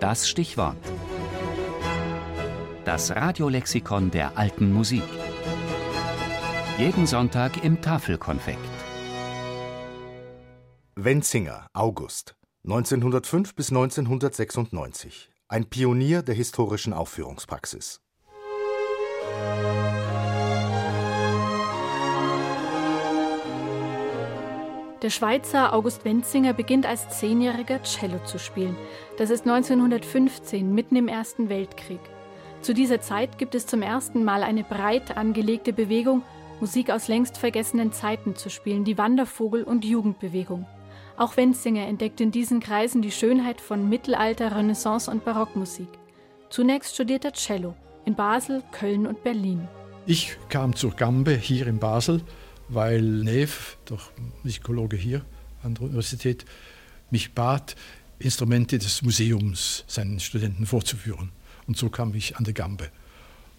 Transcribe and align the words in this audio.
Das 0.00 0.28
Stichwort. 0.28 0.76
Das 2.84 3.16
Radiolexikon 3.16 4.10
der 4.10 4.36
alten 4.36 4.70
Musik. 4.70 5.02
Jeden 6.76 7.06
Sonntag 7.06 7.64
im 7.64 7.80
Tafelkonfekt. 7.80 8.58
Wenzinger, 10.96 11.66
August. 11.72 12.36
1905 12.64 13.54
bis 13.54 13.70
1996. 13.70 15.30
Ein 15.48 15.64
Pionier 15.70 16.22
der 16.22 16.34
historischen 16.34 16.92
Aufführungspraxis. 16.92 18.02
Der 25.02 25.10
Schweizer 25.10 25.74
August 25.74 26.06
Wenzinger 26.06 26.54
beginnt 26.54 26.86
als 26.86 27.08
Zehnjähriger 27.10 27.82
Cello 27.82 28.18
zu 28.24 28.38
spielen. 28.38 28.76
Das 29.18 29.28
ist 29.28 29.46
1915, 29.46 30.74
mitten 30.74 30.96
im 30.96 31.08
Ersten 31.08 31.50
Weltkrieg. 31.50 32.00
Zu 32.62 32.72
dieser 32.72 33.02
Zeit 33.02 33.36
gibt 33.36 33.54
es 33.54 33.66
zum 33.66 33.82
ersten 33.82 34.24
Mal 34.24 34.42
eine 34.42 34.64
breit 34.64 35.16
angelegte 35.18 35.74
Bewegung, 35.74 36.22
Musik 36.60 36.90
aus 36.90 37.08
längst 37.08 37.36
vergessenen 37.36 37.92
Zeiten 37.92 38.34
zu 38.36 38.48
spielen, 38.48 38.84
die 38.84 38.96
Wandervogel- 38.96 39.64
und 39.64 39.84
Jugendbewegung. 39.84 40.66
Auch 41.18 41.36
Wenzinger 41.36 41.86
entdeckt 41.86 42.22
in 42.22 42.30
diesen 42.30 42.60
Kreisen 42.60 43.02
die 43.02 43.10
Schönheit 43.10 43.60
von 43.60 43.90
Mittelalter, 43.90 44.56
Renaissance 44.56 45.10
und 45.10 45.26
Barockmusik. 45.26 45.88
Zunächst 46.48 46.94
studiert 46.94 47.26
er 47.26 47.32
Cello 47.32 47.74
in 48.06 48.14
Basel, 48.14 48.62
Köln 48.72 49.06
und 49.06 49.22
Berlin. 49.22 49.68
Ich 50.06 50.38
kam 50.48 50.74
zur 50.74 50.92
Gambe 50.92 51.32
hier 51.32 51.66
in 51.66 51.78
Basel 51.78 52.22
weil 52.68 53.02
Neef, 53.02 53.76
der 53.88 53.98
Musikologe 54.42 54.96
hier 54.96 55.24
an 55.62 55.74
der 55.74 55.84
Universität, 55.84 56.44
mich 57.10 57.32
bat, 57.32 57.76
Instrumente 58.18 58.78
des 58.78 59.02
Museums 59.02 59.84
seinen 59.86 60.20
Studenten 60.20 60.66
vorzuführen. 60.66 61.30
Und 61.66 61.76
so 61.76 61.90
kam 61.90 62.14
ich 62.14 62.36
an 62.36 62.44
die 62.44 62.54
Gambe. 62.54 62.90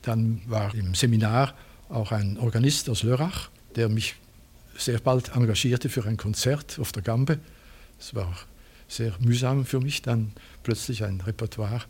Dann 0.01 0.41
war 0.47 0.73
im 0.73 0.95
Seminar 0.95 1.53
auch 1.89 2.11
ein 2.11 2.37
Organist 2.37 2.89
aus 2.89 3.03
Lörrach, 3.03 3.49
der 3.75 3.89
mich 3.89 4.15
sehr 4.77 4.99
bald 4.99 5.35
engagierte 5.35 5.89
für 5.89 6.05
ein 6.05 6.17
Konzert 6.17 6.79
auf 6.79 6.91
der 6.91 7.03
Gambe. 7.03 7.39
Es 7.99 8.15
war 8.15 8.33
sehr 8.87 9.13
mühsam 9.19 9.65
für 9.65 9.79
mich, 9.79 10.01
dann 10.01 10.31
plötzlich 10.63 11.03
ein 11.03 11.21
Repertoire 11.21 11.83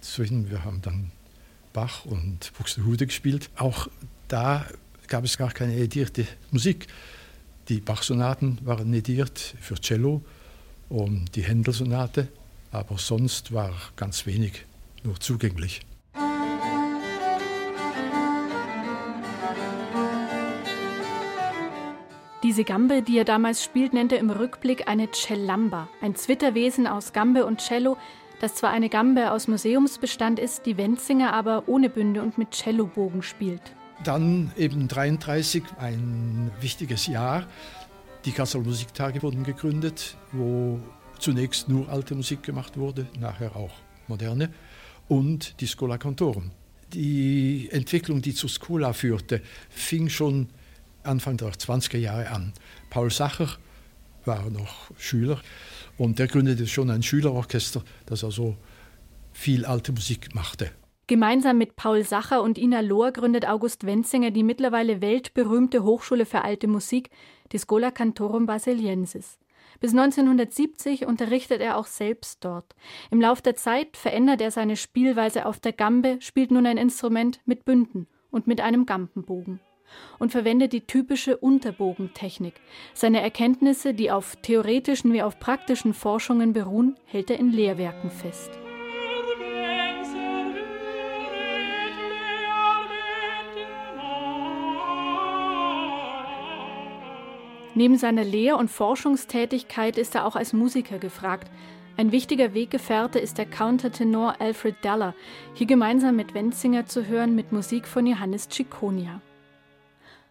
zu 0.00 0.22
finden. 0.22 0.50
Wir 0.50 0.64
haben 0.64 0.82
dann 0.82 1.12
Bach 1.72 2.04
und 2.04 2.52
Buxtehude 2.56 3.06
gespielt. 3.06 3.50
Auch 3.56 3.88
da 4.28 4.66
gab 5.08 5.24
es 5.24 5.38
gar 5.38 5.52
keine 5.52 5.76
edierte 5.76 6.26
Musik. 6.50 6.86
Die 7.68 7.80
Bach-Sonaten 7.80 8.58
waren 8.62 8.92
ediert 8.94 9.54
für 9.60 9.74
Cello 9.76 10.22
und 10.88 11.34
die 11.34 11.42
Händel-Sonate, 11.42 12.28
aber 12.70 12.98
sonst 12.98 13.52
war 13.52 13.72
ganz 13.96 14.26
wenig 14.26 14.64
nur 15.02 15.18
zugänglich. 15.18 15.80
Diese 22.42 22.62
Gambe, 22.62 23.02
die 23.02 23.18
er 23.18 23.24
damals 23.24 23.64
spielt, 23.64 23.92
nennt 23.92 24.12
er 24.12 24.20
im 24.20 24.30
Rückblick 24.30 24.86
eine 24.86 25.10
Cellamba, 25.10 25.88
ein 26.00 26.14
Zwitterwesen 26.14 26.86
aus 26.86 27.12
Gambe 27.12 27.44
und 27.44 27.60
Cello, 27.60 27.96
das 28.40 28.54
zwar 28.54 28.70
eine 28.70 28.88
Gambe 28.88 29.32
aus 29.32 29.48
Museumsbestand 29.48 30.38
ist, 30.38 30.66
die 30.66 30.76
Wenzinger 30.76 31.32
aber 31.32 31.64
ohne 31.66 31.88
Bünde 31.88 32.22
und 32.22 32.38
mit 32.38 32.54
Cellobogen 32.54 33.22
spielt. 33.22 33.74
Dann 34.04 34.52
eben 34.56 34.88
33, 34.88 35.62
ein 35.78 36.50
wichtiges 36.60 37.06
Jahr. 37.06 37.46
Die 38.24 38.32
Kasseler 38.32 38.64
Musiktage 38.64 39.22
wurden 39.22 39.42
gegründet, 39.44 40.16
wo 40.32 40.80
zunächst 41.18 41.68
nur 41.68 41.88
alte 41.88 42.14
Musik 42.14 42.42
gemacht 42.42 42.76
wurde, 42.76 43.06
nachher 43.18 43.56
auch 43.56 43.72
moderne, 44.08 44.52
und 45.08 45.60
die 45.60 45.66
Schola 45.66 45.98
Cantorum. 45.98 46.50
Die 46.92 47.68
Entwicklung, 47.72 48.22
die 48.22 48.34
zur 48.34 48.50
Schola 48.50 48.92
führte, 48.92 49.42
fing 49.70 50.08
schon 50.08 50.48
Anfang 51.02 51.36
der 51.36 51.52
20er 51.52 51.98
Jahre 51.98 52.30
an. 52.30 52.52
Paul 52.90 53.10
Sacher 53.10 53.48
war 54.24 54.50
noch 54.50 54.90
Schüler 54.98 55.40
und 55.98 56.18
der 56.18 56.26
gründete 56.26 56.66
schon 56.66 56.90
ein 56.90 57.02
Schülerorchester, 57.02 57.82
das 58.06 58.24
also 58.24 58.56
viel 59.32 59.64
alte 59.64 59.92
Musik 59.92 60.34
machte. 60.34 60.70
Gemeinsam 61.08 61.56
mit 61.58 61.76
Paul 61.76 62.02
Sacher 62.02 62.42
und 62.42 62.58
Ina 62.58 62.80
Lohr 62.80 63.12
gründet 63.12 63.48
August 63.48 63.86
Wenzinger 63.86 64.32
die 64.32 64.42
mittlerweile 64.42 65.00
weltberühmte 65.00 65.84
Hochschule 65.84 66.26
für 66.26 66.42
alte 66.42 66.66
Musik, 66.66 67.10
die 67.52 67.60
Schola 67.60 67.92
Cantorum 67.92 68.46
Basiliensis. 68.46 69.38
Bis 69.78 69.92
1970 69.92 71.06
unterrichtet 71.06 71.60
er 71.60 71.76
auch 71.76 71.86
selbst 71.86 72.44
dort. 72.44 72.74
Im 73.12 73.20
Lauf 73.20 73.40
der 73.40 73.54
Zeit 73.54 73.96
verändert 73.96 74.40
er 74.40 74.50
seine 74.50 74.74
Spielweise 74.74 75.46
auf 75.46 75.60
der 75.60 75.72
Gambe, 75.72 76.16
spielt 76.20 76.50
nun 76.50 76.66
ein 76.66 76.76
Instrument 76.76 77.40
mit 77.44 77.64
Bünden 77.64 78.08
und 78.32 78.48
mit 78.48 78.60
einem 78.60 78.84
Gampenbogen 78.84 79.60
und 80.18 80.32
verwendet 80.32 80.72
die 80.72 80.88
typische 80.88 81.36
Unterbogentechnik. 81.36 82.54
Seine 82.94 83.20
Erkenntnisse, 83.20 83.94
die 83.94 84.10
auf 84.10 84.34
theoretischen 84.42 85.12
wie 85.12 85.22
auf 85.22 85.38
praktischen 85.38 85.94
Forschungen 85.94 86.52
beruhen, 86.52 86.96
hält 87.04 87.30
er 87.30 87.38
in 87.38 87.52
Lehrwerken 87.52 88.10
fest. 88.10 88.50
Neben 97.76 97.98
seiner 97.98 98.24
Lehr- 98.24 98.56
und 98.56 98.70
Forschungstätigkeit 98.70 99.98
ist 99.98 100.14
er 100.14 100.24
auch 100.24 100.34
als 100.34 100.54
Musiker 100.54 100.98
gefragt. 100.98 101.50
Ein 101.98 102.10
wichtiger 102.10 102.54
Weggefährte 102.54 103.18
ist 103.18 103.36
der 103.36 103.44
Countertenor 103.44 104.40
Alfred 104.40 104.82
Deller, 104.82 105.14
hier 105.52 105.66
gemeinsam 105.66 106.16
mit 106.16 106.32
Wenzinger 106.32 106.86
zu 106.86 107.06
hören 107.06 107.34
mit 107.34 107.52
Musik 107.52 107.86
von 107.86 108.06
Johannes 108.06 108.48
Ciconia. 108.48 109.20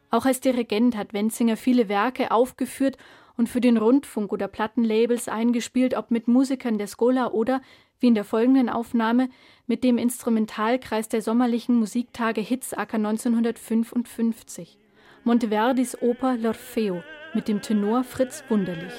Auch 0.09 0.25
als 0.25 0.41
Dirigent 0.41 0.97
hat 0.97 1.13
Wenzinger 1.13 1.55
viele 1.55 1.87
Werke 1.87 2.31
aufgeführt 2.31 2.97
und 3.37 3.47
für 3.47 3.61
den 3.61 3.77
Rundfunk 3.77 4.33
oder 4.33 4.47
Plattenlabels 4.47 5.27
eingespielt, 5.27 5.95
ob 5.95 6.09
mit 6.09 6.27
Musikern 6.27 6.79
der 6.79 6.87
Schola 6.87 7.27
oder, 7.27 7.61
wie 7.99 8.07
in 8.07 8.15
der 8.15 8.23
folgenden 8.23 8.69
Aufnahme, 8.69 9.29
mit 9.67 9.83
dem 9.83 9.99
Instrumentalkreis 9.99 11.09
der 11.09 11.21
sommerlichen 11.21 11.75
Musiktage 11.75 12.41
Hitzacker 12.41 12.97
1955. 12.97 14.79
Monteverdis 15.23 16.01
Oper 16.01 16.37
L'Orfeo 16.41 17.03
mit 17.35 17.47
dem 17.47 17.61
Tenor 17.61 18.03
Fritz 18.03 18.43
Wunderlich. 18.49 18.93